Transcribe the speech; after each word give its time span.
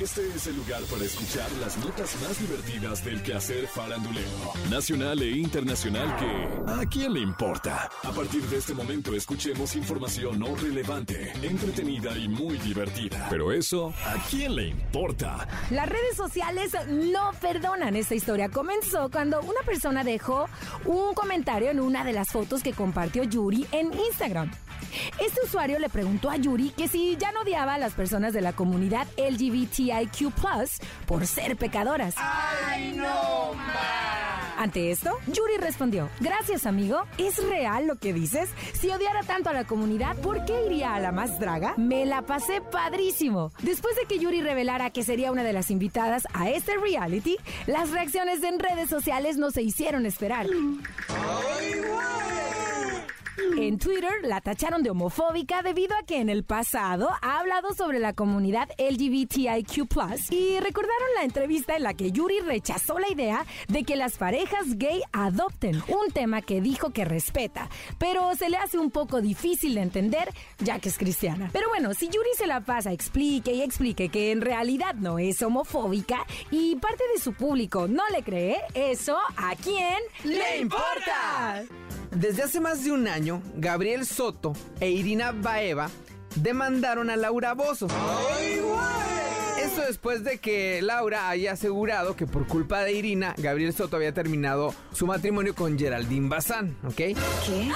Este 0.00 0.26
es 0.34 0.46
el 0.46 0.56
lugar 0.56 0.82
para 0.84 1.04
escuchar 1.04 1.52
las 1.60 1.76
notas 1.76 2.16
más 2.22 2.40
divertidas 2.40 3.04
del 3.04 3.22
quehacer 3.22 3.66
farandulero, 3.66 4.54
nacional 4.70 5.20
e 5.20 5.28
internacional 5.36 6.16
que 6.16 6.72
¿a 6.72 6.86
quién 6.86 7.12
le 7.12 7.20
importa? 7.20 7.90
A 8.02 8.10
partir 8.10 8.40
de 8.44 8.56
este 8.56 8.72
momento 8.72 9.14
escuchemos 9.14 9.76
información 9.76 10.38
no 10.38 10.56
relevante, 10.56 11.30
entretenida 11.42 12.16
y 12.16 12.28
muy 12.28 12.56
divertida. 12.56 13.26
Pero 13.28 13.52
eso, 13.52 13.92
¿a 14.06 14.14
quién 14.30 14.56
le 14.56 14.68
importa? 14.68 15.46
Las 15.70 15.86
redes 15.86 16.16
sociales 16.16 16.72
no 16.88 17.32
perdonan. 17.38 17.94
Esta 17.94 18.14
historia 18.14 18.48
comenzó 18.48 19.10
cuando 19.10 19.42
una 19.42 19.60
persona 19.66 20.02
dejó 20.02 20.48
un 20.86 21.12
comentario 21.12 21.68
en 21.68 21.78
una 21.78 22.04
de 22.04 22.14
las 22.14 22.30
fotos 22.30 22.62
que 22.62 22.72
compartió 22.72 23.22
Yuri 23.24 23.66
en 23.70 23.92
Instagram. 23.92 24.50
Este 25.20 25.40
usuario 25.44 25.78
le 25.78 25.88
preguntó 25.88 26.30
a 26.30 26.36
Yuri 26.36 26.70
que 26.70 26.88
si 26.88 27.16
ya 27.16 27.32
no 27.32 27.42
odiaba 27.42 27.74
a 27.74 27.78
las 27.78 27.92
personas 27.92 28.32
de 28.32 28.40
la 28.40 28.52
comunidad 28.52 29.06
LGBTIQ 29.90 30.32
por 31.06 31.26
ser 31.26 31.56
pecadoras. 31.56 32.14
¡Ay, 32.16 32.92
no, 32.92 33.52
Ante 34.58 34.90
esto, 34.90 35.16
Yuri 35.26 35.56
respondió, 35.58 36.10
gracias 36.20 36.66
amigo, 36.66 37.04
¿es 37.16 37.42
real 37.48 37.86
lo 37.86 37.96
que 37.96 38.12
dices? 38.12 38.50
Si 38.78 38.90
odiara 38.90 39.22
tanto 39.22 39.48
a 39.48 39.54
la 39.54 39.64
comunidad, 39.66 40.16
¿por 40.16 40.44
qué 40.44 40.66
iría 40.66 40.94
a 40.94 41.00
la 41.00 41.12
más 41.12 41.40
draga? 41.40 41.72
Me 41.78 42.04
la 42.04 42.20
pasé 42.20 42.60
padrísimo. 42.60 43.52
Después 43.62 43.96
de 43.96 44.04
que 44.04 44.18
Yuri 44.18 44.42
revelara 44.42 44.90
que 44.90 45.02
sería 45.02 45.32
una 45.32 45.44
de 45.44 45.54
las 45.54 45.70
invitadas 45.70 46.28
a 46.34 46.50
este 46.50 46.76
reality, 46.76 47.38
las 47.66 47.90
reacciones 47.90 48.42
en 48.42 48.58
redes 48.58 48.90
sociales 48.90 49.38
no 49.38 49.50
se 49.50 49.62
hicieron 49.62 50.04
esperar. 50.04 50.44
¡Ay, 50.46 51.79
en 53.60 53.78
Twitter 53.78 54.10
la 54.22 54.40
tacharon 54.40 54.82
de 54.82 54.90
homofóbica 54.90 55.62
debido 55.62 55.94
a 55.96 56.02
que 56.04 56.20
en 56.20 56.28
el 56.28 56.44
pasado 56.44 57.10
ha 57.20 57.38
hablado 57.38 57.74
sobre 57.74 57.98
la 57.98 58.14
comunidad 58.14 58.68
LGBTIQ 58.78 59.80
y 60.30 60.60
recordaron 60.60 61.08
la 61.16 61.24
entrevista 61.24 61.76
en 61.76 61.82
la 61.82 61.94
que 61.94 62.10
Yuri 62.10 62.40
rechazó 62.40 62.98
la 62.98 63.10
idea 63.10 63.44
de 63.68 63.84
que 63.84 63.96
las 63.96 64.16
parejas 64.16 64.78
gay 64.78 65.02
adopten, 65.12 65.82
un 65.88 66.10
tema 66.12 66.40
que 66.42 66.60
dijo 66.60 66.90
que 66.90 67.04
respeta, 67.04 67.68
pero 67.98 68.34
se 68.34 68.48
le 68.48 68.56
hace 68.56 68.78
un 68.78 68.90
poco 68.90 69.20
difícil 69.20 69.74
de 69.74 69.82
entender 69.82 70.32
ya 70.58 70.78
que 70.78 70.88
es 70.88 70.96
cristiana. 70.96 71.50
Pero 71.52 71.68
bueno, 71.68 71.92
si 71.92 72.08
Yuri 72.08 72.30
se 72.36 72.46
la 72.46 72.60
pasa, 72.60 72.92
explique 72.92 73.52
y 73.52 73.62
explique 73.62 74.08
que 74.08 74.32
en 74.32 74.40
realidad 74.40 74.94
no 74.94 75.18
es 75.18 75.42
homofóbica 75.42 76.24
y 76.50 76.76
parte 76.76 77.04
de 77.14 77.20
su 77.20 77.34
público 77.34 77.88
no 77.88 78.08
le 78.08 78.22
cree, 78.22 78.58
eso 78.74 79.18
a 79.36 79.54
quién 79.56 79.98
le 80.24 80.58
importa. 80.58 81.64
Desde 82.10 82.42
hace 82.42 82.60
más 82.60 82.84
de 82.84 82.92
un 82.92 83.06
año, 83.06 83.42
Gabriel 83.56 84.04
Soto 84.04 84.52
e 84.80 84.90
Irina 84.90 85.32
Baeva 85.32 85.90
demandaron 86.34 87.08
a 87.08 87.16
Laura 87.16 87.54
Bozo. 87.54 87.86
Esto 89.62 89.82
después 89.82 90.24
de 90.24 90.38
que 90.38 90.82
Laura 90.82 91.28
haya 91.28 91.52
asegurado 91.52 92.16
que 92.16 92.26
por 92.26 92.46
culpa 92.46 92.80
de 92.80 92.92
Irina, 92.92 93.34
Gabriel 93.38 93.72
Soto 93.72 93.96
había 93.96 94.12
terminado 94.12 94.74
su 94.92 95.06
matrimonio 95.06 95.54
con 95.54 95.78
Geraldine 95.78 96.28
Bazán, 96.28 96.76
¿ok? 96.84 96.96
¿Qué? 96.96 97.70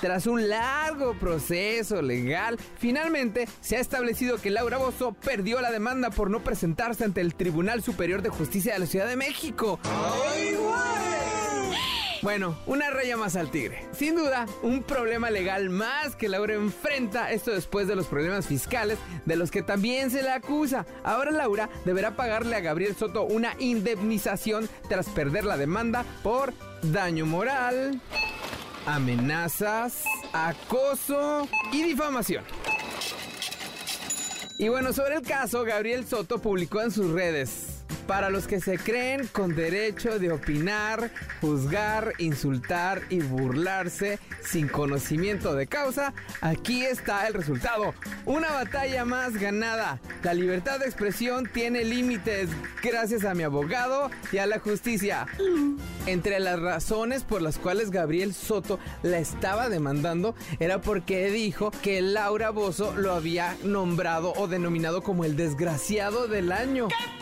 Tras 0.00 0.26
un 0.26 0.48
largo 0.48 1.14
proceso 1.14 2.02
legal, 2.02 2.58
finalmente 2.76 3.48
se 3.60 3.76
ha 3.76 3.80
establecido 3.80 4.38
que 4.38 4.50
Laura 4.50 4.76
Bozo 4.76 5.12
perdió 5.12 5.60
la 5.60 5.70
demanda 5.70 6.10
por 6.10 6.28
no 6.28 6.40
presentarse 6.40 7.04
ante 7.04 7.20
el 7.20 7.34
Tribunal 7.34 7.82
Superior 7.82 8.20
de 8.20 8.28
Justicia 8.28 8.74
de 8.74 8.80
la 8.80 8.86
Ciudad 8.86 9.06
de 9.06 9.16
México. 9.16 9.78
¡Ay, 9.84 10.56
bueno, 12.22 12.56
una 12.66 12.88
raya 12.90 13.16
más 13.16 13.34
al 13.34 13.50
tigre. 13.50 13.84
Sin 13.92 14.14
duda, 14.14 14.46
un 14.62 14.84
problema 14.84 15.28
legal 15.28 15.70
más 15.70 16.14
que 16.14 16.28
Laura 16.28 16.54
enfrenta, 16.54 17.32
esto 17.32 17.50
después 17.50 17.88
de 17.88 17.96
los 17.96 18.06
problemas 18.06 18.46
fiscales 18.46 18.98
de 19.26 19.36
los 19.36 19.50
que 19.50 19.62
también 19.62 20.10
se 20.10 20.22
le 20.22 20.30
acusa. 20.30 20.86
Ahora 21.02 21.32
Laura 21.32 21.68
deberá 21.84 22.14
pagarle 22.14 22.54
a 22.54 22.60
Gabriel 22.60 22.94
Soto 22.94 23.24
una 23.24 23.54
indemnización 23.58 24.68
tras 24.88 25.08
perder 25.08 25.44
la 25.44 25.56
demanda 25.56 26.04
por 26.22 26.54
daño 26.82 27.26
moral, 27.26 28.00
amenazas, 28.86 30.04
acoso 30.32 31.48
y 31.72 31.82
difamación. 31.82 32.44
Y 34.58 34.68
bueno, 34.68 34.92
sobre 34.92 35.16
el 35.16 35.22
caso, 35.22 35.64
Gabriel 35.64 36.06
Soto 36.06 36.40
publicó 36.40 36.80
en 36.82 36.92
sus 36.92 37.10
redes 37.10 37.61
para 38.06 38.30
los 38.30 38.46
que 38.46 38.60
se 38.60 38.78
creen 38.78 39.26
con 39.28 39.54
derecho 39.54 40.18
de 40.18 40.32
opinar, 40.32 41.10
juzgar, 41.40 42.12
insultar 42.18 43.02
y 43.08 43.20
burlarse 43.20 44.18
sin 44.42 44.68
conocimiento 44.68 45.54
de 45.54 45.66
causa, 45.66 46.12
aquí 46.40 46.84
está 46.84 47.26
el 47.26 47.34
resultado. 47.34 47.94
Una 48.26 48.50
batalla 48.50 49.04
más 49.04 49.34
ganada. 49.34 50.00
La 50.22 50.34
libertad 50.34 50.80
de 50.80 50.86
expresión 50.86 51.48
tiene 51.52 51.84
límites 51.84 52.50
gracias 52.82 53.24
a 53.24 53.34
mi 53.34 53.42
abogado 53.42 54.10
y 54.32 54.38
a 54.38 54.46
la 54.46 54.58
justicia. 54.58 55.26
Entre 56.06 56.40
las 56.40 56.60
razones 56.60 57.22
por 57.24 57.42
las 57.42 57.58
cuales 57.58 57.90
Gabriel 57.90 58.34
Soto 58.34 58.78
la 59.02 59.18
estaba 59.18 59.68
demandando 59.68 60.34
era 60.58 60.80
porque 60.80 61.30
dijo 61.30 61.70
que 61.82 62.02
Laura 62.02 62.50
Bozo 62.50 62.94
lo 62.96 63.12
había 63.12 63.56
nombrado 63.64 64.32
o 64.36 64.48
denominado 64.48 65.02
como 65.02 65.24
el 65.24 65.36
desgraciado 65.36 66.26
del 66.26 66.52
año. 66.52 66.88
¿Qué 66.88 66.94
pasa 67.18 67.21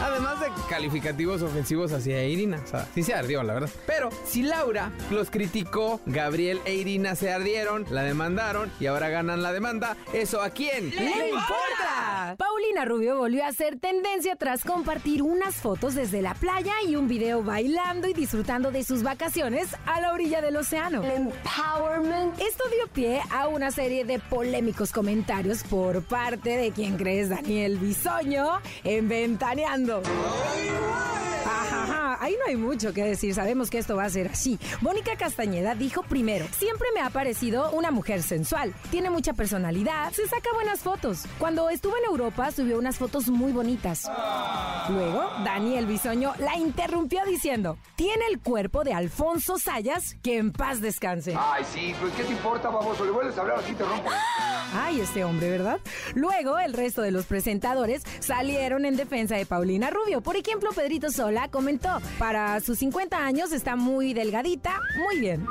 Además 0.00 0.40
de 0.40 0.46
calificativos 0.68 1.42
ofensivos 1.42 1.92
hacia 1.92 2.24
Irina. 2.24 2.62
O 2.64 2.66
sea, 2.66 2.86
sí 2.94 3.02
se 3.02 3.12
ardió, 3.12 3.42
la 3.42 3.52
verdad. 3.52 3.70
Pero 3.86 4.08
si 4.24 4.42
Laura 4.42 4.92
los 5.10 5.30
criticó, 5.30 6.00
Gabriel 6.06 6.60
e 6.64 6.74
Irina 6.74 7.14
se 7.16 7.30
ardieron, 7.30 7.84
la 7.90 8.02
demandaron 8.02 8.70
y 8.80 8.86
ahora 8.86 9.10
ganan 9.10 9.42
la 9.42 9.52
demanda, 9.52 9.96
¿eso 10.14 10.40
a 10.40 10.50
quién 10.50 10.90
le, 10.90 11.28
importa? 11.28 12.34
Paulina 12.38 12.84
Rubio 12.86 13.18
volvió 13.18 13.44
a 13.44 13.48
hacer 13.48 13.78
tendencia 13.78 14.36
tras 14.36 14.64
compartir 14.64 15.22
unas 15.22 15.56
fotos 15.56 15.94
desde 15.94 16.22
la 16.22 16.34
playa 16.34 16.72
y 16.86 16.96
un 16.96 17.06
video 17.06 17.42
bailando 17.42 18.08
y 18.08 18.14
disfrutando 18.14 18.70
de 18.70 18.84
sus 18.84 19.02
vacaciones 19.02 19.68
a 19.84 20.00
la 20.00 20.12
orilla 20.12 20.40
del 20.40 20.56
océano. 20.56 21.02
empowerment. 21.04 22.40
Esto 22.40 22.64
dio 22.70 22.86
pie 22.92 23.20
a 23.30 23.48
una 23.48 23.70
serie 23.70 24.04
de 24.04 24.18
polémicos 24.18 24.92
comentarios 24.92 25.62
por 25.64 26.02
parte 26.02 26.56
de 26.56 26.70
quien 26.70 26.96
crees 26.96 27.28
Daniel 27.28 27.76
Bisoño 27.78 28.60
en 28.84 29.08
Ventaneando 29.08 29.89
Não. 29.90 31.19
Ahí 32.30 32.36
no 32.38 32.46
hay 32.46 32.56
mucho 32.56 32.92
que 32.92 33.02
decir, 33.02 33.34
sabemos 33.34 33.70
que 33.70 33.78
esto 33.78 33.96
va 33.96 34.04
a 34.04 34.10
ser 34.10 34.28
así. 34.28 34.58
Mónica 34.80 35.16
Castañeda 35.16 35.74
dijo 35.74 36.02
primero, 36.02 36.46
siempre 36.56 36.88
me 36.94 37.00
ha 37.00 37.10
parecido 37.10 37.70
una 37.72 37.90
mujer 37.90 38.22
sensual, 38.22 38.72
tiene 38.90 39.10
mucha 39.10 39.32
personalidad, 39.32 40.12
se 40.12 40.28
saca 40.28 40.52
buenas 40.54 40.80
fotos. 40.80 41.24
Cuando 41.38 41.68
estuvo 41.70 41.96
en 41.96 42.04
Europa 42.04 42.52
subió 42.52 42.78
unas 42.78 42.98
fotos 42.98 43.28
muy 43.28 43.52
bonitas. 43.52 44.08
Luego, 44.88 45.28
Daniel 45.44 45.86
Bisoño 45.86 46.32
la 46.38 46.56
interrumpió 46.56 47.24
diciendo, 47.24 47.78
tiene 47.96 48.26
el 48.30 48.40
cuerpo 48.40 48.84
de 48.84 48.94
Alfonso 48.94 49.58
Sayas, 49.58 50.16
que 50.22 50.38
en 50.38 50.52
paz 50.52 50.80
descanse. 50.80 51.34
Ay, 51.36 51.64
sí, 51.72 51.94
pues 52.00 52.12
¿qué 52.14 52.24
te 52.24 52.32
importa, 52.32 52.68
baboso? 52.68 53.04
Le 53.04 53.10
vuelves 53.10 53.36
a 53.38 53.40
hablar 53.40 53.58
así, 53.58 53.74
te 53.74 53.84
rompo. 53.84 54.10
Ay, 54.72 55.00
este 55.00 55.24
hombre, 55.24 55.50
¿verdad? 55.50 55.80
Luego, 56.14 56.58
el 56.58 56.74
resto 56.74 57.02
de 57.02 57.10
los 57.10 57.26
presentadores 57.26 58.02
salieron 58.20 58.84
en 58.84 58.96
defensa 58.96 59.34
de 59.36 59.46
Paulina 59.46 59.90
Rubio. 59.90 60.20
Por 60.20 60.36
ejemplo, 60.36 60.70
Pedrito 60.70 61.10
Sola 61.10 61.48
comentó, 61.48 62.00
para 62.20 62.60
sus 62.60 62.78
50 62.80 63.16
años 63.16 63.50
está 63.50 63.76
muy 63.76 64.12
delgadita, 64.12 64.78
muy 64.98 65.20
bien. 65.20 65.46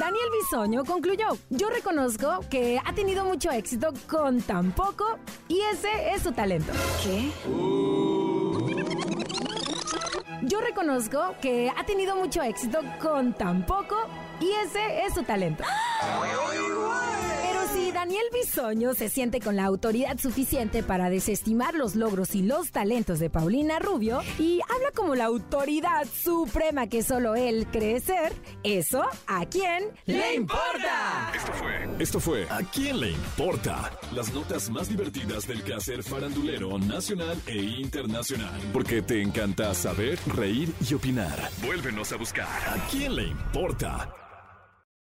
Daniel 0.00 0.26
Bisoño 0.32 0.84
concluyó, 0.84 1.28
yo 1.48 1.70
reconozco 1.70 2.40
que 2.50 2.80
ha 2.84 2.92
tenido 2.92 3.24
mucho 3.24 3.52
éxito 3.52 3.94
con 4.08 4.42
tan 4.42 4.72
poco 4.72 5.16
y 5.46 5.60
ese 5.72 6.10
es 6.12 6.24
su 6.24 6.32
talento. 6.32 6.72
¿Qué? 7.04 7.30
Yo 10.42 10.60
reconozco 10.60 11.36
que 11.40 11.70
ha 11.70 11.86
tenido 11.86 12.16
mucho 12.16 12.42
éxito 12.42 12.80
con 13.00 13.32
tan 13.34 13.64
poco 13.64 13.94
y 14.40 14.50
ese 14.66 15.04
es 15.06 15.14
su 15.14 15.22
talento. 15.22 15.62
Daniel 17.98 18.26
Bisoño 18.32 18.94
se 18.94 19.08
siente 19.08 19.40
con 19.40 19.56
la 19.56 19.64
autoridad 19.64 20.20
suficiente 20.20 20.84
para 20.84 21.10
desestimar 21.10 21.74
los 21.74 21.96
logros 21.96 22.36
y 22.36 22.42
los 22.42 22.70
talentos 22.70 23.18
de 23.18 23.28
Paulina 23.28 23.80
Rubio 23.80 24.20
y 24.38 24.60
habla 24.72 24.92
como 24.94 25.16
la 25.16 25.24
autoridad 25.24 26.06
suprema 26.06 26.86
que 26.86 27.02
solo 27.02 27.34
él 27.34 27.66
cree 27.72 27.98
ser, 27.98 28.32
eso 28.62 29.02
¿a 29.26 29.46
quién 29.46 29.86
le 30.06 30.36
importa? 30.36 31.32
Esto 31.34 31.52
fue, 31.54 31.88
esto 31.98 32.20
fue 32.20 32.46
¿A 32.48 32.62
quién 32.72 33.00
le 33.00 33.10
importa? 33.10 33.90
Las 34.14 34.32
notas 34.32 34.70
más 34.70 34.88
divertidas 34.88 35.48
del 35.48 35.64
quehacer 35.64 36.04
farandulero 36.04 36.78
nacional 36.78 37.36
e 37.48 37.56
internacional. 37.56 38.60
Porque 38.72 39.02
te 39.02 39.20
encanta 39.20 39.74
saber, 39.74 40.20
reír 40.28 40.72
y 40.88 40.94
opinar. 40.94 41.50
Vuélvenos 41.66 42.12
a 42.12 42.16
buscar. 42.16 42.46
¿A 42.46 42.76
quién 42.92 43.16
le 43.16 43.24
importa? 43.24 44.08